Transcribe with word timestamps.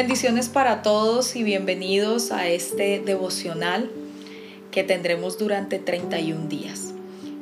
Bendiciones 0.00 0.48
para 0.48 0.80
todos 0.80 1.36
y 1.36 1.42
bienvenidos 1.42 2.32
a 2.32 2.48
este 2.48 3.00
devocional 3.00 3.90
que 4.70 4.82
tendremos 4.82 5.36
durante 5.36 5.78
31 5.78 6.48
días. 6.48 6.94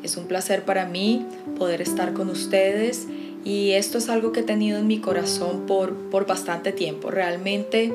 Es 0.03 0.17
un 0.17 0.27
placer 0.27 0.65
para 0.65 0.85
mí 0.85 1.25
poder 1.57 1.81
estar 1.81 2.15
con 2.15 2.29
ustedes 2.29 3.07
y 3.45 3.71
esto 3.75 3.99
es 3.99 4.09
algo 4.09 4.33
que 4.33 4.41
he 4.41 4.43
tenido 4.43 4.77
en 4.81 4.89
mi 4.89 4.99
corazón 4.99 5.67
por, 5.67 5.95
por 6.11 6.27
bastante 6.27 6.73
tiempo. 6.73 7.13
Realmente 7.13 7.93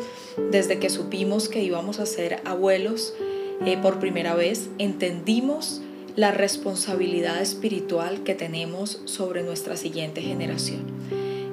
desde 0.50 0.80
que 0.80 0.90
supimos 0.90 1.50
que 1.50 1.62
íbamos 1.62 2.00
a 2.00 2.06
ser 2.06 2.40
abuelos 2.46 3.14
eh, 3.66 3.78
por 3.82 4.00
primera 4.00 4.34
vez, 4.34 4.70
entendimos 4.78 5.82
la 6.16 6.32
responsabilidad 6.32 7.42
espiritual 7.42 8.24
que 8.24 8.34
tenemos 8.34 9.02
sobre 9.04 9.44
nuestra 9.44 9.76
siguiente 9.76 10.22
generación. 10.22 10.84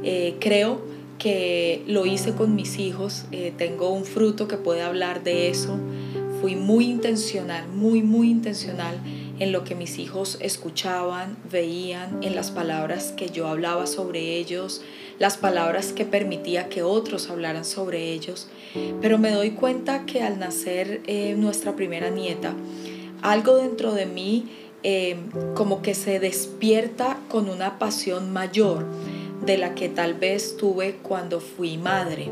Eh, 0.04 0.36
creo 0.38 0.99
que 1.20 1.84
lo 1.86 2.06
hice 2.06 2.32
con 2.32 2.56
mis 2.56 2.78
hijos, 2.78 3.26
eh, 3.30 3.52
tengo 3.56 3.90
un 3.90 4.04
fruto 4.04 4.48
que 4.48 4.56
puede 4.56 4.82
hablar 4.82 5.22
de 5.22 5.50
eso. 5.50 5.78
Fui 6.40 6.56
muy 6.56 6.86
intencional, 6.86 7.68
muy, 7.68 8.02
muy 8.02 8.30
intencional 8.30 8.98
en 9.38 9.52
lo 9.52 9.62
que 9.62 9.74
mis 9.74 9.98
hijos 9.98 10.38
escuchaban, 10.40 11.36
veían, 11.52 12.22
en 12.22 12.34
las 12.34 12.50
palabras 12.50 13.12
que 13.16 13.28
yo 13.28 13.48
hablaba 13.48 13.86
sobre 13.86 14.36
ellos, 14.38 14.80
las 15.18 15.36
palabras 15.36 15.92
que 15.92 16.06
permitía 16.06 16.70
que 16.70 16.82
otros 16.82 17.28
hablaran 17.28 17.66
sobre 17.66 18.12
ellos. 18.12 18.48
Pero 19.02 19.18
me 19.18 19.30
doy 19.30 19.50
cuenta 19.50 20.06
que 20.06 20.22
al 20.22 20.38
nacer 20.38 21.02
eh, 21.06 21.34
nuestra 21.36 21.76
primera 21.76 22.08
nieta, 22.08 22.54
algo 23.20 23.56
dentro 23.56 23.92
de 23.92 24.06
mí 24.06 24.48
eh, 24.82 25.16
como 25.54 25.82
que 25.82 25.94
se 25.94 26.18
despierta 26.18 27.18
con 27.28 27.50
una 27.50 27.78
pasión 27.78 28.32
mayor 28.32 28.86
de 29.44 29.58
la 29.58 29.74
que 29.74 29.88
tal 29.88 30.14
vez 30.14 30.56
tuve 30.56 30.96
cuando 31.02 31.40
fui 31.40 31.78
madre. 31.78 32.30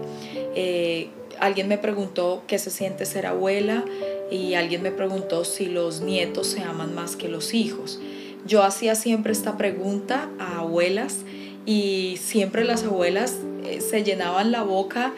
Eh, 0.54 1.08
alguien 1.40 1.68
me 1.68 1.78
preguntó 1.78 2.42
qué 2.46 2.58
se 2.58 2.70
siente 2.70 3.06
ser 3.06 3.26
abuela 3.26 3.84
y 4.30 4.54
alguien 4.54 4.82
me 4.82 4.90
preguntó 4.90 5.44
si 5.44 5.66
los 5.66 6.00
nietos 6.00 6.48
se 6.48 6.62
aman 6.62 6.94
más 6.94 7.16
que 7.16 7.28
los 7.28 7.54
hijos. 7.54 8.00
Yo 8.46 8.62
hacía 8.62 8.94
siempre 8.94 9.32
esta 9.32 9.56
pregunta 9.56 10.30
a 10.38 10.60
abuelas 10.60 11.18
y 11.66 12.18
siempre 12.20 12.64
las 12.64 12.84
abuelas 12.84 13.36
eh, 13.64 13.80
se 13.80 14.02
llenaban 14.02 14.52
la 14.52 14.62
boca 14.62 15.12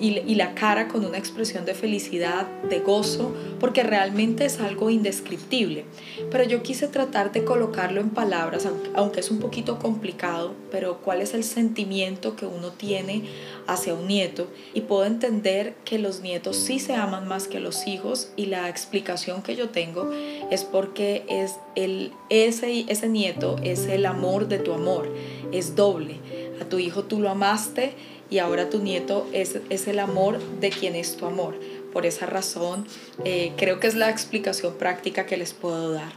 y, 0.00 0.34
la 0.34 0.54
cara 0.54 0.88
con 0.88 1.04
una 1.04 1.18
expresión 1.18 1.64
de 1.64 1.74
felicidad, 1.74 2.46
de 2.70 2.78
gozo, 2.78 3.34
porque 3.60 3.82
realmente 3.82 4.44
es 4.44 4.60
algo 4.60 4.88
indescriptible. 4.88 5.84
Pero 6.30 6.44
yo 6.44 6.62
quise 6.62 6.88
tratar 6.88 7.32
de 7.32 7.44
colocarlo 7.44 8.00
en 8.00 8.10
palabras, 8.10 8.66
aunque 8.94 9.20
es 9.20 9.30
un 9.30 9.40
poquito 9.40 9.78
complicado, 9.78 10.54
pero 10.70 10.98
cuál 10.98 11.20
es 11.20 11.34
el 11.34 11.44
sentimiento 11.44 12.36
que 12.36 12.46
uno 12.46 12.70
tiene 12.70 13.24
hacia 13.66 13.94
un 13.94 14.06
nieto 14.06 14.46
y 14.72 14.82
puedo 14.82 15.04
entender 15.04 15.74
que 15.84 15.98
los 15.98 16.20
nietos 16.20 16.56
sí 16.56 16.78
se 16.78 16.94
aman 16.94 17.28
más 17.28 17.48
que 17.48 17.60
los 17.60 17.86
hijos 17.86 18.30
y 18.36 18.46
la 18.46 18.68
explicación 18.68 19.42
que 19.42 19.56
yo 19.56 19.68
tengo 19.68 20.10
es 20.50 20.64
porque 20.64 21.24
es 21.28 21.56
el, 21.74 22.12
ese, 22.30 22.86
ese 22.88 23.08
nieto 23.08 23.56
es 23.62 23.86
el 23.86 24.06
amor 24.06 24.48
de 24.48 24.58
tu 24.58 24.72
amor, 24.72 25.12
es 25.52 25.76
doble. 25.76 26.16
A 26.60 26.64
tu 26.64 26.78
hijo 26.78 27.04
tú 27.04 27.20
lo 27.20 27.28
amaste 27.28 27.92
y 28.30 28.38
ahora 28.38 28.70
tu 28.70 28.78
nieto 28.80 29.26
es, 29.32 29.58
es 29.70 29.88
el 29.88 29.98
amor 29.98 30.38
de 30.60 30.70
quien 30.70 30.94
es 30.94 31.16
tu 31.16 31.26
amor. 31.26 31.58
Por 31.92 32.04
esa 32.04 32.26
razón, 32.26 32.86
eh, 33.24 33.52
creo 33.56 33.80
que 33.80 33.86
es 33.86 33.94
la 33.94 34.10
explicación 34.10 34.74
práctica 34.74 35.26
que 35.26 35.36
les 35.36 35.54
puedo 35.54 35.92
dar. 35.92 36.12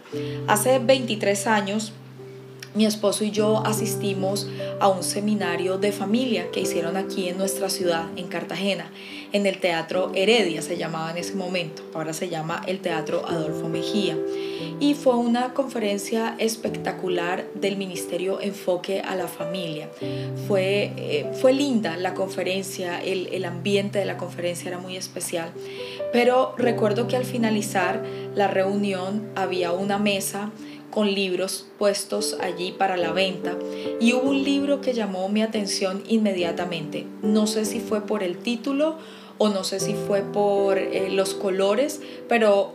Hace 0.48 0.80
23 0.80 1.48
años, 1.48 1.94
mi 2.73 2.86
esposo 2.86 3.23
y 3.23 3.31
yo 3.31 3.66
asistimos 3.66 4.47
a 4.80 4.88
un 4.88 5.03
seminario 5.03 5.77
de 5.77 5.91
familia 5.91 6.50
que 6.52 6.61
hicieron 6.61 6.98
aquí 6.98 7.27
en 7.30 7.37
nuestra 7.37 7.70
ciudad, 7.70 8.05
en 8.15 8.27
Cartagena, 8.27 8.92
en 9.33 9.45
el 9.45 9.59
Teatro 9.59 10.11
Heredia, 10.14 10.61
se 10.61 10.77
llamaba 10.77 11.11
en 11.11 11.17
ese 11.17 11.36
momento, 11.36 11.83
ahora 11.93 12.14
se 12.14 12.30
llama 12.30 12.61
el 12.67 12.80
Teatro 12.80 13.26
Adolfo 13.27 13.70
Mejía. 13.70 14.17
Y 14.80 14.95
fue 14.95 15.15
una 15.15 15.54
conferencia 15.54 16.36
espectacular 16.39 17.45
del 17.54 17.77
Ministerio 17.77 18.42
Enfoque 18.42 19.02
a 19.02 19.15
la 19.15 19.27
Familia. 19.27 19.89
Fue, 20.48 20.92
eh, 20.98 21.32
fue 21.39 21.53
linda 21.53 21.98
la 21.98 22.14
conferencia, 22.14 23.02
el, 23.02 23.27
el 23.27 23.45
ambiente 23.45 23.99
de 23.99 24.05
la 24.05 24.17
conferencia 24.17 24.70
era 24.70 24.80
muy 24.80 24.98
especial, 24.98 25.52
pero 26.11 26.55
recuerdo 26.58 27.08
que 27.08 27.15
al 27.15 27.26
finalizar 27.26 28.03
la 28.36 28.48
reunión 28.48 29.30
había 29.36 29.71
una 29.71 29.98
mesa, 29.98 30.52
con 30.91 31.11
libros 31.11 31.65
puestos 31.79 32.37
allí 32.41 32.71
para 32.71 32.97
la 32.97 33.11
venta 33.11 33.57
y 33.99 34.13
hubo 34.13 34.29
un 34.29 34.43
libro 34.43 34.81
que 34.81 34.93
llamó 34.93 35.27
mi 35.29 35.41
atención 35.41 36.03
inmediatamente. 36.07 37.07
No 37.23 37.47
sé 37.47 37.65
si 37.65 37.79
fue 37.79 38.02
por 38.02 38.21
el 38.21 38.37
título 38.37 38.97
o 39.37 39.49
no 39.49 39.63
sé 39.63 39.79
si 39.79 39.95
fue 39.95 40.21
por 40.21 40.77
eh, 40.77 41.09
los 41.09 41.33
colores, 41.33 42.02
pero 42.29 42.73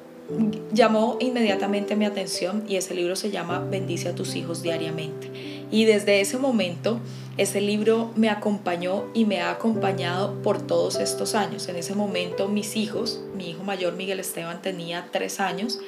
llamó 0.72 1.16
inmediatamente 1.20 1.94
mi 1.94 2.04
atención 2.04 2.64
y 2.68 2.76
ese 2.76 2.94
libro 2.94 3.14
se 3.14 3.30
llama 3.30 3.60
Bendice 3.60 4.08
a 4.08 4.14
tus 4.14 4.34
hijos 4.34 4.62
diariamente. 4.62 5.30
Y 5.70 5.84
desde 5.84 6.20
ese 6.20 6.38
momento 6.38 7.00
ese 7.36 7.60
libro 7.60 8.10
me 8.16 8.30
acompañó 8.30 9.04
y 9.12 9.26
me 9.26 9.40
ha 9.40 9.50
acompañado 9.50 10.42
por 10.42 10.60
todos 10.60 10.96
estos 10.96 11.34
años. 11.34 11.68
En 11.68 11.76
ese 11.76 11.94
momento 11.94 12.48
mis 12.48 12.76
hijos, 12.76 13.20
mi 13.36 13.50
hijo 13.50 13.62
mayor 13.62 13.94
Miguel 13.94 14.20
Esteban 14.20 14.62
tenía 14.62 15.08
tres 15.12 15.38
años 15.38 15.78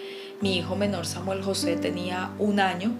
mi 0.41 0.57
hijo 0.57 0.77
menor 0.77 1.07
Samuel 1.07 1.43
José 1.43 1.77
tenía 1.77 2.31
un 2.39 2.61
año 2.61 2.93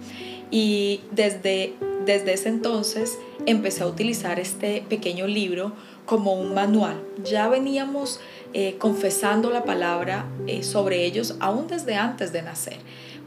y 0.51 1.01
desde, 1.11 1.73
desde 2.05 2.33
ese 2.33 2.49
entonces 2.49 3.17
empecé 3.45 3.83
a 3.83 3.87
utilizar 3.87 4.39
este 4.39 4.83
pequeño 4.87 5.27
libro 5.27 5.73
como 6.05 6.33
un 6.33 6.53
manual. 6.53 7.01
Ya 7.23 7.47
veníamos 7.49 8.19
eh, 8.53 8.77
confesando 8.79 9.51
la 9.51 9.63
palabra 9.63 10.25
eh, 10.47 10.63
sobre 10.63 11.05
ellos 11.05 11.35
aún 11.39 11.67
desde 11.67 11.95
antes 11.95 12.33
de 12.33 12.41
nacer, 12.41 12.77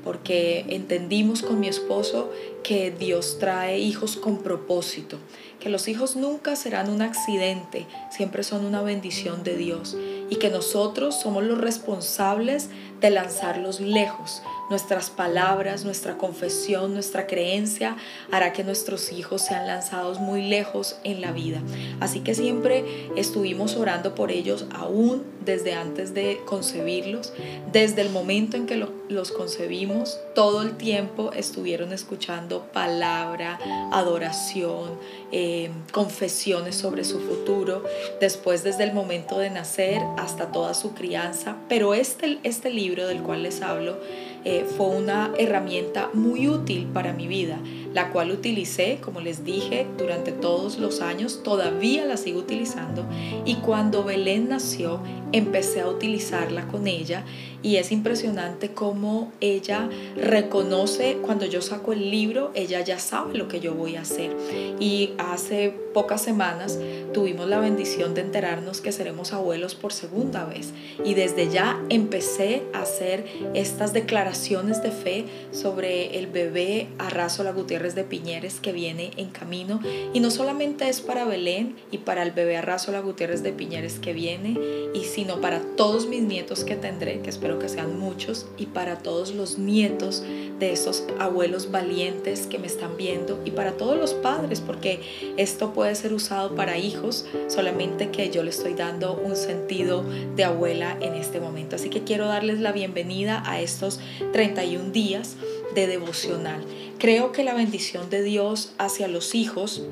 porque 0.02 0.64
entendimos 0.68 1.42
con 1.42 1.60
mi 1.60 1.68
esposo 1.68 2.30
que 2.64 2.90
Dios 2.90 3.38
trae 3.38 3.78
hijos 3.78 4.16
con 4.16 4.38
propósito, 4.38 5.18
que 5.60 5.68
los 5.68 5.86
hijos 5.86 6.16
nunca 6.16 6.56
serán 6.56 6.90
un 6.90 7.02
accidente, 7.02 7.86
siempre 8.10 8.42
son 8.42 8.64
una 8.64 8.82
bendición 8.82 9.44
de 9.44 9.56
Dios 9.56 9.96
y 10.28 10.36
que 10.36 10.50
nosotros 10.50 11.20
somos 11.20 11.44
los 11.44 11.58
responsables 11.58 12.68
de 13.02 13.10
lanzarlos 13.10 13.80
lejos. 13.80 14.42
Nuestras 14.70 15.10
palabras, 15.10 15.84
nuestra 15.84 16.16
confesión, 16.16 16.94
nuestra 16.94 17.26
creencia 17.26 17.96
hará 18.30 18.54
que 18.54 18.64
nuestros 18.64 19.12
hijos 19.12 19.42
sean 19.42 19.66
lanzados 19.66 20.18
muy 20.18 20.42
lejos 20.42 20.96
en 21.04 21.20
la 21.20 21.32
vida. 21.32 21.60
Así 22.00 22.20
que 22.20 22.34
siempre 22.34 22.84
estuvimos 23.16 23.76
orando 23.76 24.14
por 24.14 24.30
ellos 24.30 24.64
aún 24.72 25.24
desde 25.44 25.74
antes 25.74 26.14
de 26.14 26.40
concebirlos, 26.46 27.32
desde 27.72 28.00
el 28.02 28.10
momento 28.10 28.56
en 28.56 28.66
que 28.66 28.76
los 29.08 29.32
concebimos, 29.32 30.18
todo 30.34 30.62
el 30.62 30.76
tiempo 30.76 31.32
estuvieron 31.32 31.92
escuchando 31.92 32.62
palabra, 32.72 33.58
adoración, 33.92 34.92
eh, 35.32 35.70
confesiones 35.92 36.76
sobre 36.76 37.04
su 37.04 37.20
futuro, 37.20 37.84
después 38.20 38.62
desde 38.62 38.84
el 38.84 38.92
momento 38.92 39.38
de 39.38 39.50
nacer 39.50 40.00
hasta 40.18 40.52
toda 40.52 40.74
su 40.74 40.94
crianza. 40.94 41.56
Pero 41.68 41.94
este, 41.94 42.38
este 42.42 42.70
libro 42.70 42.91
del 43.00 43.22
cual 43.22 43.42
les 43.42 43.62
hablo 43.62 43.96
eh, 44.44 44.66
fue 44.76 44.88
una 44.88 45.30
herramienta 45.38 46.10
muy 46.14 46.48
útil 46.48 46.86
para 46.92 47.12
mi 47.12 47.28
vida, 47.28 47.58
la 47.94 48.10
cual 48.10 48.32
utilicé, 48.32 48.98
como 49.00 49.20
les 49.20 49.44
dije, 49.44 49.86
durante 49.98 50.32
todos 50.32 50.78
los 50.78 51.00
años, 51.00 51.42
todavía 51.44 52.04
la 52.04 52.16
sigo 52.16 52.40
utilizando 52.40 53.04
y 53.44 53.56
cuando 53.56 54.02
Belén 54.02 54.48
nació 54.48 55.00
empecé 55.30 55.80
a 55.80 55.88
utilizarla 55.88 56.66
con 56.68 56.88
ella 56.88 57.24
y 57.62 57.76
es 57.76 57.92
impresionante 57.92 58.72
cómo 58.72 59.30
ella 59.40 59.88
reconoce 60.16 61.18
cuando 61.22 61.46
yo 61.46 61.62
saco 61.62 61.92
el 61.92 62.10
libro, 62.10 62.50
ella 62.54 62.80
ya 62.80 62.98
sabe 62.98 63.38
lo 63.38 63.46
que 63.46 63.60
yo 63.60 63.74
voy 63.74 63.94
a 63.94 64.00
hacer. 64.00 64.36
Y 64.80 65.12
hace 65.18 65.72
pocas 65.94 66.20
semanas 66.22 66.80
tuvimos 67.14 67.48
la 67.48 67.60
bendición 67.60 68.14
de 68.14 68.22
enterarnos 68.22 68.80
que 68.80 68.90
seremos 68.90 69.32
abuelos 69.32 69.76
por 69.76 69.92
segunda 69.92 70.44
vez. 70.44 70.72
Y 71.04 71.14
desde 71.14 71.50
ya 71.50 71.80
empecé 71.88 72.64
a 72.72 72.82
hacer 72.82 73.24
estas 73.54 73.92
declaraciones 73.92 74.31
de 74.32 74.90
fe 74.90 75.26
sobre 75.52 76.18
el 76.18 76.26
bebé 76.26 76.88
Arrasola 76.98 77.52
Gutiérrez 77.52 77.94
de 77.94 78.02
Piñeres 78.02 78.60
que 78.60 78.72
viene 78.72 79.10
en 79.18 79.28
camino. 79.28 79.78
Y 80.14 80.20
no 80.20 80.30
solamente 80.30 80.88
es 80.88 81.02
para 81.02 81.26
Belén 81.26 81.76
y 81.90 81.98
para 81.98 82.22
el 82.22 82.30
bebé 82.30 82.56
Arrasola 82.56 83.00
Gutiérrez 83.00 83.42
de 83.42 83.52
Piñeres 83.52 83.98
que 83.98 84.14
viene, 84.14 84.58
y 84.94 85.04
sino 85.04 85.40
para 85.42 85.60
todos 85.76 86.06
mis 86.08 86.22
nietos 86.22 86.64
que 86.64 86.76
tendré, 86.76 87.20
que 87.20 87.28
espero 87.28 87.58
que 87.58 87.68
sean 87.68 87.98
muchos, 87.98 88.46
y 88.56 88.66
para 88.66 88.98
todos 88.98 89.34
los 89.34 89.58
nietos 89.58 90.24
de 90.58 90.72
esos 90.72 91.04
abuelos 91.18 91.70
valientes 91.70 92.46
que 92.46 92.58
me 92.58 92.66
están 92.66 92.96
viendo, 92.96 93.38
y 93.44 93.50
para 93.50 93.72
todos 93.72 93.98
los 93.98 94.14
padres, 94.14 94.60
porque 94.60 95.00
esto 95.36 95.74
puede 95.74 95.94
ser 95.94 96.14
usado 96.14 96.54
para 96.54 96.78
hijos, 96.78 97.26
solamente 97.48 98.10
que 98.10 98.30
yo 98.30 98.42
le 98.42 98.50
estoy 98.50 98.74
dando 98.74 99.14
un 99.14 99.36
sentido 99.36 100.04
de 100.36 100.44
abuela 100.44 100.96
en 101.00 101.14
este 101.14 101.38
momento. 101.38 101.76
Así 101.76 101.90
que 101.90 102.02
quiero 102.02 102.26
darles 102.26 102.60
la 102.60 102.72
bienvenida 102.72 103.42
a 103.44 103.60
estos 103.60 104.00
31 104.32 104.90
días 104.90 105.36
de 105.74 105.86
devocional. 105.86 106.64
Creo 106.98 107.32
que 107.32 107.44
la 107.44 107.54
bendición 107.54 108.10
de 108.10 108.22
Dios 108.22 108.72
hacia 108.78 109.08
los 109.08 109.34
hijos 109.34 109.82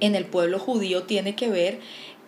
en 0.00 0.14
el 0.14 0.24
pueblo 0.24 0.58
judío 0.58 1.02
tiene 1.02 1.34
que 1.34 1.48
ver 1.48 1.80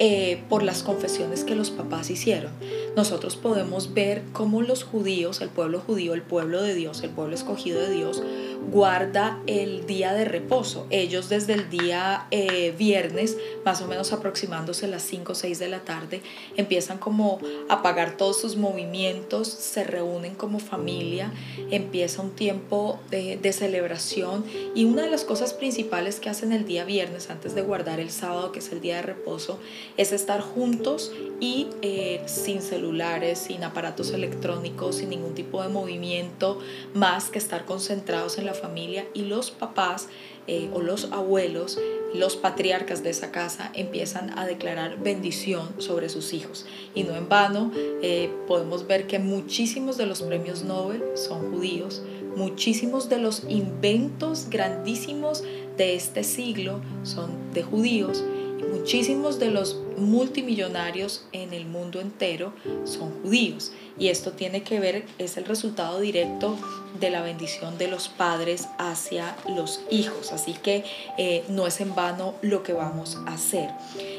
eh, 0.02 0.42
por 0.48 0.62
las 0.62 0.82
confesiones 0.82 1.44
que 1.44 1.54
los 1.54 1.70
papás 1.70 2.08
hicieron. 2.08 2.52
Nosotros 2.96 3.36
podemos 3.36 3.92
ver 3.92 4.22
cómo 4.32 4.62
los 4.62 4.82
judíos, 4.82 5.42
el 5.42 5.50
pueblo 5.50 5.80
judío, 5.80 6.14
el 6.14 6.22
pueblo 6.22 6.62
de 6.62 6.74
Dios, 6.74 7.02
el 7.02 7.10
pueblo 7.10 7.34
escogido 7.34 7.80
de 7.80 7.90
Dios, 7.90 8.22
guarda 8.68 9.40
el 9.46 9.86
día 9.86 10.12
de 10.12 10.24
reposo. 10.24 10.86
Ellos 10.90 11.28
desde 11.28 11.54
el 11.54 11.70
día 11.70 12.26
eh, 12.30 12.74
viernes, 12.76 13.36
más 13.64 13.80
o 13.82 13.86
menos 13.86 14.12
aproximándose 14.12 14.86
las 14.86 15.02
5 15.02 15.32
o 15.32 15.34
6 15.34 15.58
de 15.58 15.68
la 15.68 15.80
tarde, 15.80 16.22
empiezan 16.56 16.98
como 16.98 17.40
a 17.68 17.82
pagar 17.82 18.16
todos 18.16 18.40
sus 18.40 18.56
movimientos, 18.56 19.48
se 19.48 19.84
reúnen 19.84 20.34
como 20.34 20.58
familia, 20.58 21.32
empieza 21.70 22.22
un 22.22 22.30
tiempo 22.30 23.00
de, 23.10 23.36
de 23.36 23.52
celebración 23.52 24.44
y 24.74 24.84
una 24.84 25.02
de 25.02 25.10
las 25.10 25.24
cosas 25.24 25.54
principales 25.54 26.20
que 26.20 26.30
hacen 26.30 26.52
el 26.52 26.66
día 26.66 26.84
viernes 26.84 27.30
antes 27.30 27.54
de 27.54 27.62
guardar 27.62 28.00
el 28.00 28.10
sábado, 28.10 28.52
que 28.52 28.60
es 28.60 28.72
el 28.72 28.80
día 28.80 28.96
de 28.96 29.02
reposo, 29.02 29.58
es 29.96 30.12
estar 30.12 30.40
juntos 30.40 31.12
y 31.40 31.68
eh, 31.82 32.22
sin 32.26 32.60
celulares, 32.60 33.38
sin 33.38 33.64
aparatos 33.64 34.12
electrónicos, 34.12 34.96
sin 34.96 35.10
ningún 35.10 35.34
tipo 35.34 35.62
de 35.62 35.68
movimiento, 35.68 36.60
más 36.94 37.30
que 37.30 37.38
estar 37.38 37.64
concentrados 37.64 38.38
en 38.38 38.46
la 38.46 38.50
familia 38.55 39.06
y 39.14 39.23
los 39.23 39.50
papás 39.50 40.08
eh, 40.47 40.69
o 40.73 40.81
los 40.81 41.12
abuelos, 41.12 41.79
los 42.14 42.37
patriarcas 42.37 43.02
de 43.02 43.11
esa 43.11 43.31
casa 43.31 43.70
empiezan 43.75 44.37
a 44.38 44.47
declarar 44.47 44.99
bendición 44.99 45.69
sobre 45.79 46.08
sus 46.08 46.32
hijos. 46.32 46.67
Y 46.94 47.05
no 47.05 47.14
en 47.14 47.29
vano 47.29 47.70
eh, 47.75 48.31
podemos 48.49 48.87
ver 48.87 49.06
que 49.06 49.19
muchísimos 49.19 49.97
de 49.97 50.06
los 50.06 50.23
premios 50.23 50.64
Nobel 50.64 51.02
son 51.14 51.52
judíos, 51.52 52.02
muchísimos 52.37 53.08
de 53.08 53.19
los 53.19 53.44
inventos 53.49 54.49
grandísimos 54.50 55.44
de 55.76 55.94
este 55.94 56.25
siglo 56.25 56.81
son 57.05 57.31
de 57.52 57.62
judíos 57.62 58.25
muchísimos 58.62 59.38
de 59.38 59.50
los 59.50 59.76
multimillonarios 59.96 61.26
en 61.32 61.52
el 61.52 61.66
mundo 61.66 62.00
entero 62.00 62.52
son 62.84 63.22
judíos 63.22 63.72
y 63.98 64.08
esto 64.08 64.32
tiene 64.32 64.62
que 64.62 64.80
ver, 64.80 65.04
es 65.18 65.36
el 65.36 65.44
resultado 65.44 66.00
directo 66.00 66.56
de 66.98 67.10
la 67.10 67.22
bendición 67.22 67.76
de 67.78 67.88
los 67.88 68.08
padres 68.08 68.68
hacia 68.78 69.36
los 69.48 69.80
hijos, 69.90 70.32
así 70.32 70.54
que 70.54 70.84
eh, 71.18 71.44
no 71.48 71.66
es 71.66 71.80
en 71.80 71.94
vano 71.94 72.34
lo 72.40 72.62
que 72.62 72.72
vamos 72.72 73.18
a 73.26 73.34
hacer. 73.34 73.70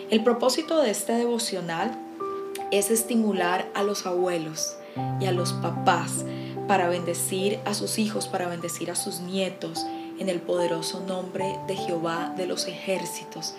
El 0.09 0.23
propósito 0.23 0.79
de 0.81 0.91
este 0.91 1.13
devocional 1.13 1.97
es 2.71 2.91
estimular 2.91 3.69
a 3.73 3.83
los 3.83 4.05
abuelos 4.05 4.77
y 5.19 5.25
a 5.25 5.31
los 5.31 5.53
papás 5.53 6.25
para 6.67 6.87
bendecir 6.87 7.59
a 7.65 7.73
sus 7.73 7.97
hijos, 7.97 8.27
para 8.27 8.47
bendecir 8.47 8.91
a 8.91 8.95
sus 8.95 9.19
nietos 9.19 9.85
en 10.19 10.29
el 10.29 10.39
poderoso 10.39 11.01
nombre 11.01 11.57
de 11.67 11.75
Jehová 11.75 12.33
de 12.37 12.45
los 12.45 12.67
ejércitos 12.67 13.55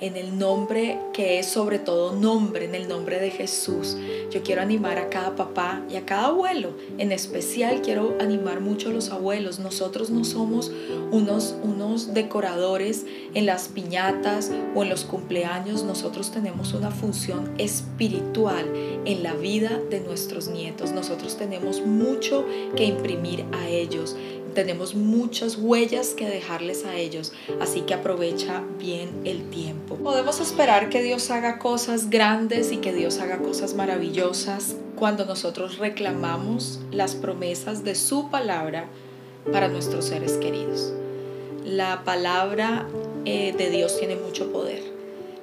en 0.00 0.16
el 0.16 0.38
nombre 0.38 0.98
que 1.12 1.38
es 1.38 1.46
sobre 1.46 1.78
todo 1.78 2.12
nombre, 2.12 2.64
en 2.64 2.74
el 2.74 2.88
nombre 2.88 3.18
de 3.18 3.30
Jesús. 3.30 3.96
Yo 4.30 4.42
quiero 4.42 4.62
animar 4.62 4.98
a 4.98 5.08
cada 5.08 5.34
papá 5.36 5.82
y 5.90 5.96
a 5.96 6.04
cada 6.04 6.26
abuelo. 6.26 6.74
En 6.98 7.12
especial 7.12 7.80
quiero 7.82 8.16
animar 8.20 8.60
mucho 8.60 8.90
a 8.90 8.92
los 8.92 9.10
abuelos. 9.10 9.58
Nosotros 9.58 10.10
no 10.10 10.24
somos 10.24 10.70
unos, 11.10 11.54
unos 11.62 12.12
decoradores 12.14 13.06
en 13.34 13.46
las 13.46 13.68
piñatas 13.68 14.50
o 14.74 14.82
en 14.82 14.90
los 14.90 15.04
cumpleaños. 15.04 15.84
Nosotros 15.84 16.30
tenemos 16.30 16.74
una 16.74 16.90
función 16.90 17.52
espiritual 17.58 18.66
en 19.04 19.22
la 19.22 19.34
vida 19.34 19.80
de 19.90 20.00
nuestros 20.00 20.48
nietos. 20.48 20.92
Nosotros 20.92 21.36
tenemos 21.36 21.80
mucho 21.80 22.44
que 22.76 22.84
imprimir 22.84 23.44
a 23.52 23.68
ellos 23.68 24.16
tenemos 24.56 24.94
muchas 24.94 25.58
huellas 25.58 26.14
que 26.14 26.26
dejarles 26.26 26.86
a 26.86 26.96
ellos, 26.96 27.34
así 27.60 27.82
que 27.82 27.92
aprovecha 27.92 28.62
bien 28.78 29.10
el 29.26 29.50
tiempo. 29.50 29.96
Podemos 29.96 30.40
esperar 30.40 30.88
que 30.88 31.02
Dios 31.02 31.30
haga 31.30 31.58
cosas 31.58 32.08
grandes 32.08 32.72
y 32.72 32.78
que 32.78 32.94
Dios 32.94 33.18
haga 33.18 33.36
cosas 33.36 33.74
maravillosas 33.74 34.76
cuando 34.96 35.26
nosotros 35.26 35.76
reclamamos 35.76 36.80
las 36.90 37.14
promesas 37.14 37.84
de 37.84 37.94
su 37.94 38.30
palabra 38.30 38.86
para 39.52 39.68
nuestros 39.68 40.06
seres 40.06 40.38
queridos. 40.38 40.94
La 41.66 42.02
palabra 42.04 42.88
eh, 43.26 43.54
de 43.58 43.68
Dios 43.68 43.98
tiene 43.98 44.16
mucho 44.16 44.50
poder. 44.52 44.82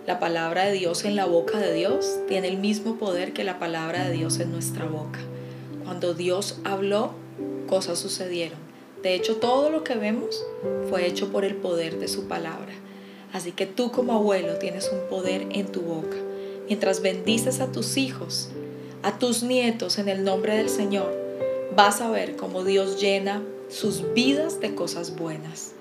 La 0.08 0.20
palabra 0.20 0.66
de 0.66 0.72
Dios 0.72 1.06
en 1.06 1.16
la 1.16 1.26
boca 1.26 1.60
de 1.60 1.72
Dios 1.72 2.18
tiene 2.28 2.48
el 2.48 2.58
mismo 2.58 2.96
poder 2.96 3.32
que 3.32 3.44
la 3.44 3.60
palabra 3.60 4.06
de 4.06 4.12
Dios 4.12 4.40
en 4.40 4.52
nuestra 4.52 4.86
boca. 4.86 5.20
Cuando 5.84 6.16
Dios 6.16 6.58
habló, 6.64 7.12
cosas 7.68 8.00
sucedieron. 8.00 8.63
De 9.04 9.14
hecho, 9.16 9.36
todo 9.36 9.70
lo 9.70 9.84
que 9.84 9.96
vemos 9.96 10.44
fue 10.90 11.06
hecho 11.06 11.30
por 11.30 11.44
el 11.44 11.56
poder 11.56 12.00
de 12.00 12.08
su 12.08 12.30
palabra. 12.30 12.72
Así 13.34 13.52
que 13.52 13.66
tú 13.66 13.92
como 13.92 14.14
abuelo 14.14 14.58
tienes 14.60 14.90
un 14.90 15.10
poder 15.10 15.48
en 15.52 15.68
tu 15.68 15.82
boca. 15.82 16.16
Mientras 16.68 17.02
bendices 17.02 17.60
a 17.60 17.70
tus 17.70 17.98
hijos, 17.98 18.50
a 19.02 19.20
tus 19.20 19.44
nietos 19.44 20.00
en 20.00 20.08
el 20.08 20.24
nombre 20.24 20.56
del 20.56 20.70
Señor, 20.70 21.14
vas 21.76 22.00
a 22.00 22.10
ver 22.10 22.38
cómo 22.38 22.64
Dios 22.64 23.02
llena 23.02 23.44
sus 23.70 24.14
vidas 24.14 24.62
de 24.62 24.74
cosas 24.74 25.18
buenas 25.18 25.74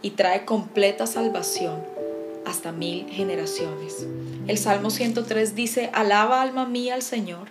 y 0.00 0.10
trae 0.10 0.46
completa 0.46 1.06
salvación 1.06 1.84
hasta 2.46 2.72
mil 2.72 3.06
generaciones. 3.10 4.06
El 4.48 4.56
Salmo 4.56 4.88
103 4.88 5.54
dice, 5.54 5.90
alaba 5.92 6.40
alma 6.40 6.66
mía 6.66 6.94
al 6.94 7.02
Señor, 7.02 7.48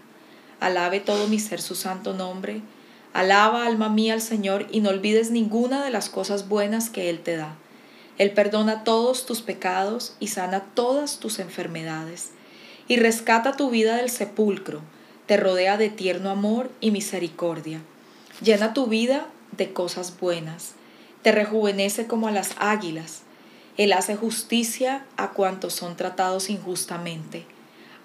alabe 0.60 1.00
todo 1.00 1.28
mi 1.28 1.38
ser 1.38 1.62
su 1.62 1.76
santo 1.76 2.14
nombre, 2.14 2.62
Alaba, 3.14 3.66
alma 3.66 3.90
mía, 3.90 4.14
al 4.14 4.22
Señor 4.22 4.68
y 4.72 4.80
no 4.80 4.90
olvides 4.90 5.32
ninguna 5.32 5.84
de 5.84 5.92
las 5.92 6.10
cosas 6.10 6.48
buenas 6.48 6.90
que 6.90 7.10
Él 7.10 7.20
te 7.20 7.36
da. 7.36 7.56
Él 8.18 8.32
perdona 8.32 8.84
todos 8.84 9.26
tus 9.26 9.42
pecados 9.42 10.16
y 10.20 10.28
sana 10.28 10.66
todas 10.74 11.20
tus 11.20 11.40
enfermedades. 11.40 12.32
Y 12.88 12.98
rescata 12.98 13.58
tu 13.58 13.70
vida 13.70 13.98
del 13.98 14.10
sepulcro, 14.10 14.82
te 15.26 15.38
rodea 15.38 15.78
de 15.78 15.90
tierno 15.90 16.30
amor 16.30 16.72
y 16.82 16.92
misericordia. 16.92 17.82
Llena 18.42 18.74
tu 18.74 18.88
vida 18.88 19.28
de 19.58 19.74
cosas 19.74 20.20
buenas, 20.20 20.74
te 21.22 21.32
rejuvenece 21.32 22.08
como 22.08 22.28
a 22.28 22.32
las 22.32 22.52
águilas. 22.58 23.24
Él 23.78 23.94
hace 23.94 24.16
justicia 24.16 25.06
a 25.18 25.32
cuantos 25.32 25.74
son 25.74 25.96
tratados 25.96 26.50
injustamente. 26.50 27.46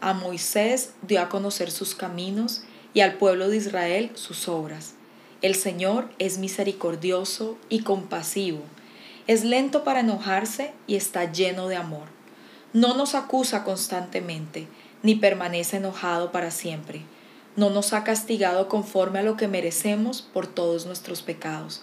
A 0.01 0.15
Moisés 0.15 0.91
dio 1.03 1.21
a 1.21 1.29
conocer 1.29 1.71
sus 1.71 1.95
caminos 1.95 2.63
y 2.93 3.01
al 3.01 3.15
pueblo 3.15 3.49
de 3.49 3.57
Israel 3.59 4.11
sus 4.15 4.49
obras. 4.49 4.96
El 5.47 5.55
Señor 5.55 6.09
es 6.19 6.39
misericordioso 6.39 7.57
y 7.69 7.83
compasivo, 7.83 8.63
es 9.29 9.45
lento 9.45 9.85
para 9.85 10.01
enojarse 10.01 10.73
y 10.89 10.97
está 10.97 11.31
lleno 11.31 11.69
de 11.69 11.77
amor. 11.77 12.09
No 12.73 12.95
nos 12.97 13.15
acusa 13.15 13.63
constantemente, 13.63 14.67
ni 15.05 15.15
permanece 15.15 15.77
enojado 15.77 16.33
para 16.33 16.51
siempre. 16.51 17.03
No 17.55 17.71
nos 17.71 17.93
ha 17.93 18.03
castigado 18.03 18.69
conforme 18.69 19.21
a 19.21 19.23
lo 19.23 19.37
que 19.37 19.47
merecemos 19.47 20.21
por 20.21 20.49
todos 20.49 20.85
nuestros 20.85 21.23
pecados, 21.23 21.83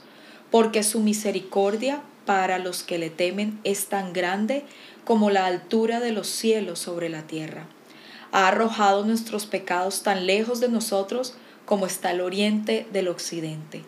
porque 0.51 0.84
su 0.84 1.00
misericordia 1.00 2.01
para 2.25 2.60
los 2.60 2.84
que 2.84 2.98
le 2.98 3.12
temen 3.12 3.62
es 3.63 3.86
tan 3.86 4.12
grande 4.12 4.65
como 5.05 5.29
la 5.29 5.46
altura 5.46 6.01
de 6.01 6.12
los 6.12 6.27
cielos 6.27 6.79
sobre 6.79 7.08
la 7.08 7.27
tierra. 7.27 7.67
Ha 8.34 8.50
arrojado 8.50 9.05
nuestros 9.05 9.46
pecados 9.46 10.03
tan 10.03 10.25
lejos 10.25 10.60
de 10.60 10.67
nosotros 10.67 11.36
como 11.65 11.86
está 11.86 12.12
el 12.12 12.22
oriente 12.22 12.86
del 12.91 13.08
occidente. 13.08 13.84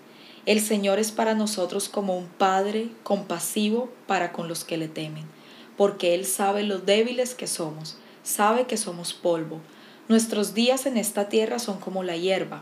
El 0.45 0.61
Señor 0.61 0.99
es 0.99 1.11
para 1.11 1.33
nosotros 1.33 1.89
como 1.89 2.17
un 2.17 2.27
Padre 2.27 2.89
compasivo 3.03 3.89
para 4.07 4.31
con 4.31 4.47
los 4.47 4.63
que 4.63 4.77
le 4.77 4.87
temen, 4.87 5.25
porque 5.75 6.13
Él 6.13 6.25
sabe 6.25 6.63
lo 6.63 6.79
débiles 6.79 7.33
que 7.33 7.47
somos, 7.47 7.97
sabe 8.23 8.65
que 8.65 8.77
somos 8.77 9.13
polvo. 9.13 9.59
Nuestros 10.07 10.53
días 10.53 10.85
en 10.85 10.97
esta 10.97 11.29
tierra 11.29 11.57
son 11.57 11.79
como 11.79 12.03
la 12.03 12.15
hierba, 12.15 12.61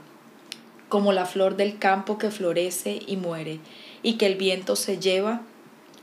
como 0.88 1.12
la 1.12 1.26
flor 1.26 1.58
del 1.58 1.78
campo 1.78 2.18
que 2.18 2.32
florece 2.32 3.00
y 3.06 3.18
muere, 3.18 3.60
y 4.02 4.14
que 4.14 4.28
el 4.28 4.36
viento 4.36 4.76
se 4.76 4.98
lleva 4.98 5.42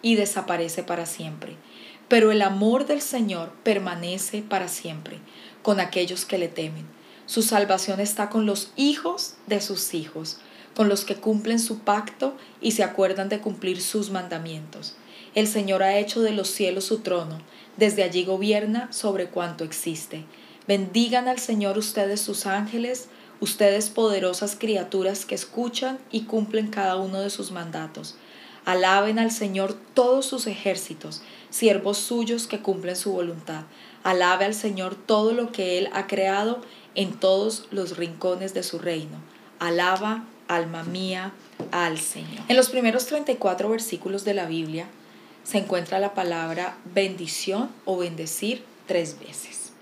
y 0.02 0.16
desaparece 0.16 0.82
para 0.82 1.06
siempre. 1.06 1.56
Pero 2.08 2.30
el 2.30 2.42
amor 2.42 2.86
del 2.86 3.00
Señor 3.00 3.52
permanece 3.62 4.42
para 4.42 4.68
siempre 4.68 5.18
con 5.62 5.80
aquellos 5.80 6.24
que 6.24 6.38
le 6.38 6.48
temen 6.48 6.99
su 7.30 7.42
salvación 7.42 8.00
está 8.00 8.28
con 8.28 8.44
los 8.44 8.72
hijos 8.74 9.34
de 9.46 9.60
sus 9.60 9.94
hijos, 9.94 10.38
con 10.74 10.88
los 10.88 11.04
que 11.04 11.14
cumplen 11.14 11.60
su 11.60 11.78
pacto 11.78 12.34
y 12.60 12.72
se 12.72 12.82
acuerdan 12.82 13.28
de 13.28 13.38
cumplir 13.38 13.80
sus 13.80 14.10
mandamientos. 14.10 14.96
El 15.36 15.46
Señor 15.46 15.84
ha 15.84 15.96
hecho 15.96 16.22
de 16.22 16.32
los 16.32 16.48
cielos 16.48 16.86
su 16.86 17.02
trono, 17.02 17.40
desde 17.76 18.02
allí 18.02 18.24
gobierna 18.24 18.92
sobre 18.92 19.28
cuanto 19.28 19.62
existe. 19.62 20.24
Bendigan 20.66 21.28
al 21.28 21.38
Señor 21.38 21.78
ustedes 21.78 22.20
sus 22.20 22.46
ángeles, 22.46 23.06
ustedes 23.38 23.90
poderosas 23.90 24.56
criaturas 24.58 25.24
que 25.24 25.36
escuchan 25.36 26.00
y 26.10 26.22
cumplen 26.22 26.66
cada 26.66 26.96
uno 26.96 27.20
de 27.20 27.30
sus 27.30 27.52
mandatos. 27.52 28.16
Alaben 28.64 29.20
al 29.20 29.30
Señor 29.30 29.74
todos 29.94 30.26
sus 30.26 30.48
ejércitos, 30.48 31.22
siervos 31.48 31.98
suyos 31.98 32.48
que 32.48 32.60
cumplen 32.60 32.96
su 32.96 33.12
voluntad. 33.12 33.62
Alabe 34.02 34.46
al 34.46 34.54
Señor 34.54 34.94
todo 34.94 35.32
lo 35.32 35.52
que 35.52 35.78
Él 35.78 35.90
ha 35.92 36.06
creado 36.06 36.60
en 36.94 37.12
todos 37.12 37.66
los 37.70 37.96
rincones 37.96 38.54
de 38.54 38.62
su 38.62 38.78
reino. 38.78 39.18
Alaba, 39.58 40.24
alma 40.48 40.82
mía, 40.84 41.32
al 41.70 41.98
Señor. 41.98 42.40
En 42.48 42.56
los 42.56 42.70
primeros 42.70 43.06
34 43.06 43.68
versículos 43.68 44.24
de 44.24 44.34
la 44.34 44.46
Biblia 44.46 44.86
se 45.44 45.58
encuentra 45.58 45.98
la 45.98 46.14
palabra 46.14 46.76
bendición 46.94 47.70
o 47.84 47.98
bendecir 47.98 48.64
tres 48.86 49.18
veces. 49.18 49.72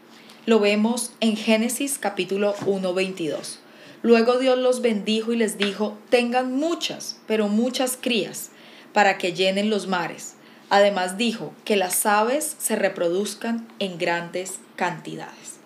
Lo 0.47 0.61
vemos 0.61 1.13
en 1.21 1.37
Génesis 1.37 1.99
capítulo 1.99 2.55
1, 2.67 2.95
22. 2.95 3.59
Luego 4.03 4.39
Dios 4.39 4.59
los 4.59 4.81
bendijo 4.81 5.33
y 5.33 5.37
les 5.37 5.59
dijo, 5.59 5.99
tengan 6.09 6.55
muchas, 6.55 7.19
pero 7.27 7.49
muchas 7.49 7.99
crías, 8.01 8.51
para 8.93 9.19
que 9.19 9.33
llenen 9.33 9.71
los 9.71 9.89
mares. 9.89 10.35
Además 10.71 11.19
dijo, 11.19 11.53
que 11.65 11.77
las 11.77 12.07
aves 12.07 12.57
se 12.59 12.77
reproduzcan 12.77 13.67
en 13.79 13.99
grandes 13.99 14.61
cantidades. 14.77 15.58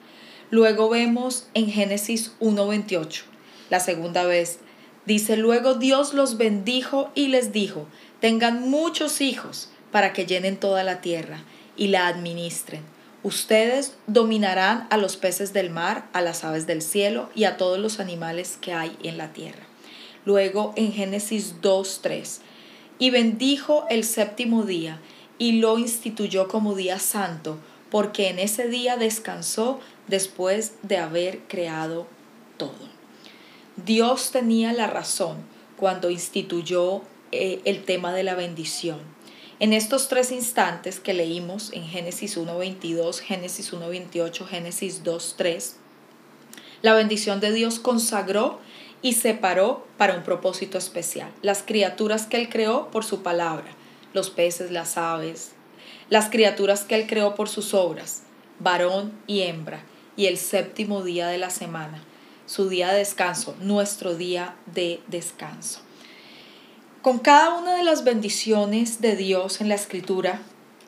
Luego 0.53 0.91
vemos 0.91 1.47
en 1.55 1.71
Génesis 1.71 2.33
1.28, 2.39 3.23
la 3.71 3.81
segunda 3.81 4.25
vez, 4.25 4.59
dice, 5.07 5.39
luego 5.39 5.77
Dios 5.77 6.13
los 6.13 6.37
bendijo 6.37 7.11
y 7.15 7.29
les 7.29 7.53
dijo, 7.53 7.87
tengan 8.21 8.69
muchos 8.69 9.23
hijos 9.23 9.71
para 9.91 10.13
que 10.13 10.27
llenen 10.27 10.59
toda 10.59 10.85
la 10.85 11.01
tierra 11.01 11.43
y 11.75 11.87
la 11.87 12.07
administren. 12.07 12.83
Ustedes 13.23 13.95
dominarán 14.07 14.87
a 14.91 14.99
los 14.99 15.17
peces 15.17 15.55
del 15.55 15.71
mar, 15.71 16.11
a 16.13 16.21
las 16.21 16.45
aves 16.45 16.67
del 16.67 16.83
cielo 16.83 17.31
y 17.35 17.45
a 17.45 17.57
todos 17.57 17.79
los 17.79 17.99
animales 17.99 18.59
que 18.61 18.75
hay 18.75 18.95
en 19.03 19.17
la 19.17 19.33
tierra. 19.33 19.63
Luego 20.27 20.75
en 20.77 20.93
Génesis 20.93 21.63
2.3, 21.63 22.41
y 22.99 23.09
bendijo 23.09 23.87
el 23.89 24.05
séptimo 24.05 24.65
día 24.65 25.01
y 25.39 25.53
lo 25.61 25.79
instituyó 25.79 26.47
como 26.47 26.75
día 26.75 26.99
santo, 26.99 27.59
porque 27.93 28.31
en 28.31 28.39
ese 28.39 28.69
día 28.69 28.97
descansó 28.97 29.79
después 30.09 30.73
de 30.83 30.97
haber 30.97 31.41
creado 31.41 32.07
todo. 32.57 32.73
Dios 33.77 34.31
tenía 34.33 34.73
la 34.73 34.87
razón 34.87 35.45
cuando 35.77 36.09
instituyó 36.09 37.03
eh, 37.33 37.61
el 37.67 37.85
tema 37.85 38.15
de 38.15 38.23
la 38.23 38.35
bendición. 38.35 38.99
En 39.61 39.75
estos 39.75 40.09
tres 40.09 40.33
instantes 40.33 41.01
que 41.01 41.13
leímos 41.13 41.71
en 41.75 41.87
Génesis 41.87 42.39
1.22, 42.39 43.19
Génesis 43.19 43.75
1.28, 43.75 44.47
Génesis 44.47 45.05
2.3, 45.05 45.75
la 46.81 46.95
bendición 46.95 47.41
de 47.41 47.53
Dios 47.53 47.79
consagró 47.79 48.59
y 49.03 49.13
separó 49.13 49.87
para 49.99 50.17
un 50.17 50.23
propósito 50.23 50.79
especial. 50.79 51.31
Las 51.43 51.63
criaturas 51.63 52.25
que 52.25 52.39
Él 52.39 52.49
creó 52.49 52.91
por 52.91 53.05
su 53.05 53.23
palabra, 53.23 53.77
los 54.15 54.31
peces, 54.31 54.71
las 54.71 54.97
aves, 54.97 55.53
las 56.11 56.29
criaturas 56.31 56.85
que 56.85 56.95
Él 56.95 57.07
creó 57.07 57.35
por 57.35 57.49
sus 57.49 57.75
obras, 57.75 58.23
varón 58.59 59.13
y 59.27 59.43
hembra, 59.43 59.85
y 60.17 60.27
el 60.27 60.37
séptimo 60.39 61.03
día 61.03 61.29
de 61.29 61.39
la 61.39 61.51
semana, 61.51 62.03
su 62.47 62.69
día 62.69 62.93
de 62.93 62.99
descanso, 62.99 63.57
nuestro 63.61 64.15
día 64.15 64.57
de 64.67 65.01
descanso. 65.07 65.81
Con 67.01 67.19
cada 67.19 67.59
una 67.59 67.77
de 67.77 67.83
las 67.83 68.05
bendiciones 68.05 69.01
de 69.01 69.17
Dios 69.17 69.61
en 69.61 69.69
la 69.69 69.75
escritura 69.75 70.41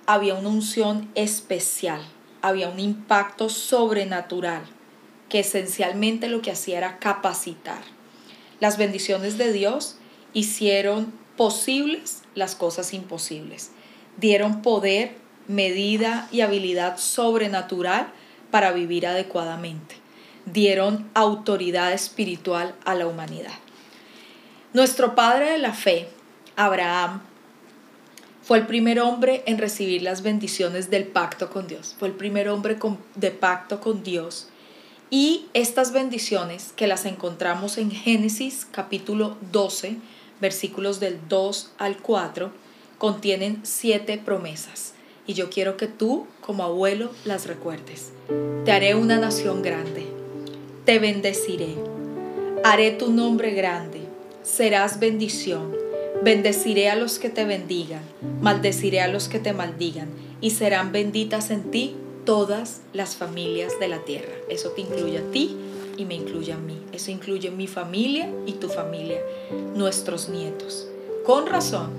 había 0.07 0.35
una 0.35 0.51
unción 0.51 1.11
especial, 1.15 2.01
había 2.43 2.69
un 2.69 2.79
impacto 2.79 3.49
sobrenatural 3.49 4.63
que 5.29 5.41
esencialmente 5.41 6.29
lo 6.29 6.43
que 6.43 6.53
hacía 6.53 6.79
era 6.79 6.99
capacitar. 6.99 7.83
Las 8.61 8.79
bendiciones 8.79 9.39
de 9.39 9.53
Dios 9.53 9.97
hicieron 10.35 11.13
posibles 11.37 12.23
las 12.35 12.55
cosas 12.55 12.95
imposibles, 12.95 13.71
dieron 14.17 14.63
poder, 14.63 15.17
medida 15.49 16.29
y 16.33 16.41
habilidad 16.41 16.99
sobrenatural 16.99 18.09
para 18.51 18.73
vivir 18.73 19.07
adecuadamente, 19.07 19.97
dieron 20.47 21.09
autoridad 21.15 21.93
espiritual 21.93 22.75
a 22.85 22.95
la 22.95 23.07
humanidad. 23.07 23.53
Nuestro 24.73 25.15
padre 25.15 25.53
de 25.53 25.59
la 25.59 25.73
fe, 25.73 26.09
Abraham, 26.57 27.23
fue 28.43 28.59
el 28.59 28.67
primer 28.67 29.01
hombre 29.01 29.43
en 29.47 29.57
recibir 29.57 30.03
las 30.03 30.23
bendiciones 30.23 30.91
del 30.91 31.07
pacto 31.07 31.49
con 31.49 31.67
Dios. 31.67 31.97
Fue 31.99 32.09
el 32.09 32.15
primer 32.15 32.49
hombre 32.51 32.77
de 33.15 33.31
pacto 33.31 33.81
con 33.81 34.03
Dios. 34.03 34.49
Y 35.09 35.47
estas 35.55 35.93
bendiciones 35.93 36.75
que 36.77 36.87
las 36.87 37.07
encontramos 37.07 37.79
en 37.79 37.91
Génesis 37.91 38.67
capítulo 38.71 39.39
12, 39.51 39.97
versículos 40.41 41.01
del 41.01 41.19
2 41.29 41.73
al 41.79 41.97
4, 41.99 42.53
contienen 42.99 43.61
siete 43.63 44.19
promesas. 44.19 44.95
Y 45.27 45.35
yo 45.35 45.51
quiero 45.51 45.77
que 45.77 45.87
tú, 45.87 46.27
como 46.41 46.65
abuelo, 46.65 47.11
las 47.25 47.47
recuerdes. 47.47 48.13
Te 48.65 48.73
haré 48.73 48.95
una 48.95 49.19
nación 49.19 49.63
grande. 49.63 50.07
Te 50.85 50.99
bendeciré. 50.99 51.77
Haré 52.63 52.91
tu 52.91 53.11
nombre 53.11 53.53
grande 53.53 54.05
serás 54.45 55.01
bendición. 55.01 55.75
Bendeciré 56.23 56.91
a 56.91 56.97
los 56.97 57.19
que 57.19 57.29
te 57.29 57.45
bendigan, 57.45 58.03
maldeciré 58.41 59.01
a 59.01 59.09
los 59.09 59.29
que 59.29 59.41
te 59.41 59.53
maldigan, 59.53 60.09
y 60.41 60.51
serán 60.51 60.93
benditas 60.93 61.51
en 61.51 61.71
ti 61.71 61.97
todas 62.25 62.83
las 62.93 63.17
familias 63.17 63.81
de 63.81 63.89
la 63.89 64.05
tierra. 64.05 64.33
Eso 64.49 64.71
te 64.71 64.83
incluye 64.83 65.19
a 65.19 65.31
ti 65.33 65.57
y 65.97 66.05
me 66.05 66.15
incluye 66.15 66.53
a 66.53 66.59
mí. 66.59 66.79
Eso 66.93 67.11
incluye 67.11 67.51
mi 67.51 67.67
familia 67.67 68.31
y 68.47 68.53
tu 68.53 68.69
familia, 68.69 69.21
nuestros 69.75 70.29
nietos. 70.29 70.87
Con 71.25 71.47
razón, 71.47 71.91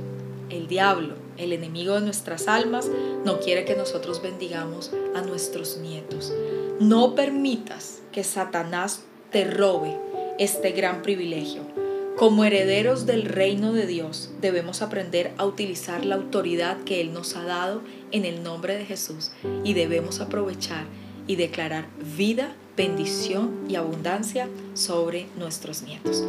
el 0.49 0.67
diablo, 0.67 1.15
el 1.37 1.53
enemigo 1.53 1.95
de 1.95 2.01
nuestras 2.01 2.47
almas, 2.47 2.89
no 3.23 3.39
quiere 3.39 3.65
que 3.65 3.75
nosotros 3.75 4.21
bendigamos 4.21 4.91
a 5.15 5.21
nuestros 5.21 5.77
nietos. 5.77 6.33
No 6.79 7.15
permitas 7.15 8.01
que 8.11 8.23
Satanás 8.23 9.01
te 9.31 9.45
robe 9.45 9.95
este 10.39 10.71
gran 10.71 11.01
privilegio. 11.01 11.61
Como 12.17 12.45
herederos 12.45 13.05
del 13.05 13.23
reino 13.23 13.73
de 13.73 13.87
Dios 13.87 14.31
debemos 14.39 14.81
aprender 14.81 15.33
a 15.37 15.45
utilizar 15.45 16.05
la 16.05 16.15
autoridad 16.15 16.77
que 16.85 17.01
Él 17.01 17.11
nos 17.11 17.35
ha 17.35 17.43
dado 17.43 17.81
en 18.11 18.23
el 18.23 18.41
nombre 18.41 18.77
de 18.77 18.85
Jesús 18.85 19.31
y 19.65 19.73
debemos 19.73 20.21
aprovechar 20.21 20.85
y 21.27 21.35
declarar 21.35 21.87
vida, 22.15 22.55
bendición 22.77 23.65
y 23.67 23.75
abundancia 23.75 24.47
sobre 24.75 25.27
nuestros 25.37 25.81
nietos. 25.81 26.23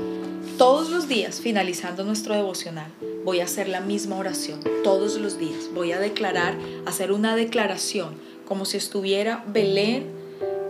Todos 0.59 0.91
los 0.91 1.07
días, 1.07 1.41
finalizando 1.41 2.03
nuestro 2.03 2.35
devocional, 2.35 2.91
voy 3.27 3.41
a 3.41 3.45
hacer 3.45 3.69
la 3.69 3.81
misma 3.81 4.17
oración. 4.17 4.61
Todos 4.85 5.19
los 5.19 5.37
días 5.37 5.69
voy 5.75 5.91
a 5.91 5.99
declarar, 5.99 6.57
hacer 6.87 7.11
una 7.11 7.35
declaración 7.35 8.15
como 8.47 8.65
si 8.65 8.77
estuviera 8.77 9.45
Belén 9.49 10.15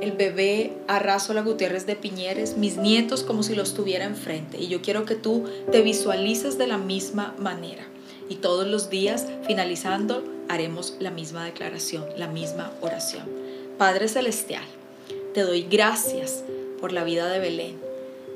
el 0.01 0.13
bebé 0.13 0.73
la 0.89 1.43
Gutiérrez 1.43 1.85
de 1.85 1.97
Piñeres, 1.97 2.57
mis 2.57 2.79
nietos 2.79 3.23
como 3.25 3.43
si 3.43 3.55
los 3.55 3.75
tuviera 3.75 4.07
enfrente. 4.07 4.59
Y 4.59 4.69
yo 4.69 4.81
quiero 4.81 5.05
que 5.05 5.17
tú 5.17 5.45
te 5.71 5.83
visualices 5.83 6.57
de 6.57 6.67
la 6.67 6.79
misma 6.79 7.35
manera. 7.39 7.87
Y 8.31 8.37
todos 8.37 8.67
los 8.67 8.89
días, 8.89 9.27
finalizando, 9.47 10.25
haremos 10.49 10.95
la 10.99 11.11
misma 11.11 11.45
declaración, 11.45 12.07
la 12.17 12.27
misma 12.27 12.73
oración. 12.81 13.25
Padre 13.77 14.09
Celestial, 14.09 14.65
te 15.35 15.43
doy 15.43 15.63
gracias 15.63 16.43
por 16.81 16.93
la 16.93 17.05
vida 17.05 17.29
de 17.29 17.39
Belén. 17.39 17.77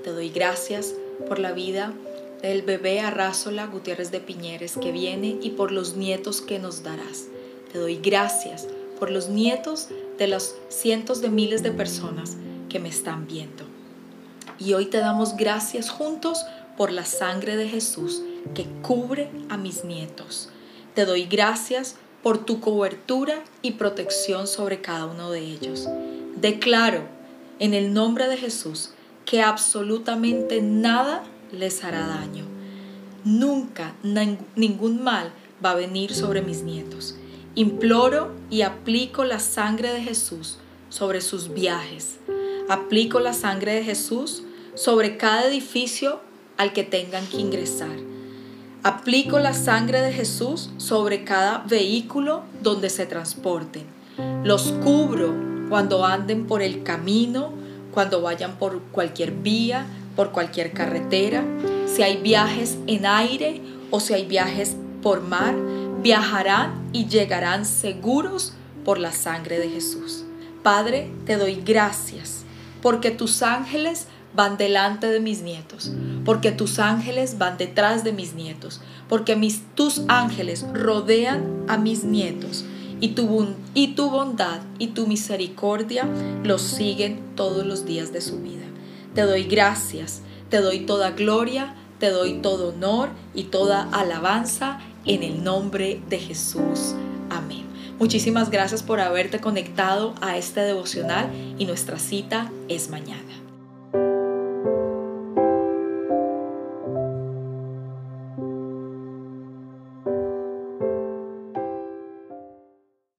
Te 0.04 0.10
doy 0.10 0.28
gracias 0.28 0.94
por 1.26 1.38
la 1.38 1.52
vida 1.52 1.94
del 2.42 2.62
bebé 2.62 3.00
Arrázola 3.00 3.66
Gutiérrez 3.66 4.11
de 4.11 4.20
Piñeres 4.20 4.76
que 4.80 4.92
viene 4.92 5.38
y 5.42 5.50
por 5.50 5.73
los 5.73 5.97
nietos 5.97 6.40
que 6.40 6.59
nos 6.59 6.82
darás. 6.82 7.26
Te 7.73 7.78
doy 7.78 7.97
gracias 7.97 8.66
por 8.99 9.11
los 9.11 9.28
nietos 9.28 9.88
de 10.18 10.26
los 10.26 10.54
cientos 10.68 11.20
de 11.20 11.30
miles 11.30 11.62
de 11.62 11.73
personas 11.73 12.37
que 12.68 12.78
me 12.78 12.88
están 12.88 13.26
viendo. 13.26 13.64
Y 14.59 14.75
hoy 14.75 14.87
te 14.87 14.99
damos 14.99 15.37
gracias 15.37 15.90
juntos 15.90 16.44
por 16.76 16.92
la 16.92 17.04
sangre 17.04 17.56
de 17.56 17.68
Jesús 17.68 18.23
que 18.54 18.64
cubre 18.82 19.30
a 19.49 19.56
mis 19.56 19.85
nietos. 19.85 20.49
Te 20.94 21.04
doy 21.04 21.25
gracias 21.25 21.97
por 22.23 22.44
tu 22.44 22.61
cobertura 22.61 23.42
y 23.62 23.73
protección 23.73 24.47
sobre 24.47 24.80
cada 24.80 25.06
uno 25.06 25.30
de 25.30 25.40
ellos. 25.40 25.88
Declaro 26.37 27.02
en 27.59 27.75
el 27.75 27.92
nombre 27.92 28.28
de 28.28 28.37
Jesús 28.37 28.90
que 29.25 29.42
absolutamente 29.42 30.61
nada 30.62 31.23
les 31.52 31.85
hará 31.85 32.07
daño. 32.07 32.45
Nunca 33.25 33.95
ningún 34.57 35.02
mal 35.02 35.33
va 35.64 35.73
a 35.73 35.76
venir 35.76 36.14
sobre 36.14 36.42
mis 36.42 36.62
nietos. 36.62 37.16
Imploro 37.54 38.33
y 38.49 38.62
aplico 38.62 39.25
la 39.25 39.40
sangre 39.40 39.92
de 39.92 40.02
Jesús 40.02 40.57
sobre 40.88 41.21
sus 41.21 41.52
viajes. 41.52 42.19
Aplico 42.69 43.21
la 43.21 43.33
sangre 43.33 43.75
de 43.75 43.85
Jesús 43.85 44.42
sobre 44.75 45.16
cada 45.16 45.47
edificio 45.47 46.21
al 46.57 46.73
que 46.73 46.85
tengan 46.85 47.26
que 47.26 47.38
ingresar. 47.38 47.97
Aplico 48.83 49.38
la 49.38 49.52
sangre 49.52 50.00
de 50.00 50.12
Jesús 50.12 50.71
sobre 50.78 51.25
cada 51.25 51.59
vehículo 51.69 52.42
donde 52.62 52.88
se 52.88 53.04
transporten. 53.04 53.85
Los 54.45 54.73
cubro 54.83 55.35
cuando 55.69 56.04
anden 56.07 56.47
por 56.47 56.62
el 56.62 56.83
camino, 56.83 57.52
cuando 57.92 58.23
vayan 58.23 58.57
por 58.59 58.80
cualquier 58.85 59.33
vía, 59.33 59.87
por 60.20 60.32
cualquier 60.32 60.72
carretera, 60.72 61.42
si 61.86 62.02
hay 62.02 62.18
viajes 62.18 62.76
en 62.86 63.06
aire 63.06 63.62
o 63.90 64.00
si 64.00 64.12
hay 64.12 64.26
viajes 64.26 64.76
por 65.02 65.22
mar 65.22 65.54
viajarán 66.02 66.90
y 66.92 67.06
llegarán 67.06 67.64
seguros 67.64 68.52
por 68.84 68.98
la 68.98 69.12
sangre 69.12 69.58
de 69.58 69.70
Jesús. 69.70 70.26
Padre, 70.62 71.10
te 71.24 71.38
doy 71.38 71.62
gracias 71.64 72.44
porque 72.82 73.10
tus 73.10 73.42
ángeles 73.42 74.08
van 74.34 74.58
delante 74.58 75.06
de 75.06 75.20
mis 75.20 75.40
nietos, 75.40 75.90
porque 76.26 76.52
tus 76.52 76.80
ángeles 76.80 77.38
van 77.38 77.56
detrás 77.56 78.04
de 78.04 78.12
mis 78.12 78.34
nietos, 78.34 78.82
porque 79.08 79.36
mis, 79.36 79.62
tus 79.74 80.02
ángeles 80.08 80.66
rodean 80.74 81.64
a 81.66 81.78
mis 81.78 82.04
nietos 82.04 82.66
y 83.00 83.08
tu, 83.12 83.54
y 83.72 83.94
tu 83.94 84.10
bondad 84.10 84.60
y 84.78 84.88
tu 84.88 85.06
misericordia 85.06 86.06
los 86.44 86.60
siguen 86.60 87.20
todos 87.36 87.64
los 87.64 87.86
días 87.86 88.12
de 88.12 88.20
su 88.20 88.38
vida. 88.40 88.69
Te 89.14 89.22
doy 89.22 89.44
gracias, 89.44 90.22
te 90.48 90.58
doy 90.58 90.80
toda 90.86 91.10
gloria, 91.10 91.74
te 91.98 92.10
doy 92.10 92.40
todo 92.40 92.70
honor 92.70 93.10
y 93.34 93.44
toda 93.44 93.88
alabanza 93.92 94.80
en 95.04 95.22
el 95.22 95.42
nombre 95.42 96.00
de 96.08 96.18
Jesús. 96.18 96.94
Amén. 97.28 97.66
Muchísimas 97.98 98.50
gracias 98.50 98.82
por 98.82 99.00
haberte 99.00 99.40
conectado 99.40 100.14
a 100.20 100.36
este 100.36 100.60
devocional 100.60 101.30
y 101.58 101.66
nuestra 101.66 101.98
cita 101.98 102.50
es 102.68 102.88
mañana. 102.88 103.39